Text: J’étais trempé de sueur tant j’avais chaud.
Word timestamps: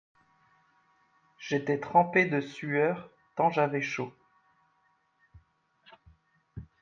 J’étais 1.37 1.79
trempé 1.79 2.25
de 2.25 2.41
sueur 2.41 3.11
tant 3.35 3.51
j’avais 3.51 3.83
chaud. 3.83 4.11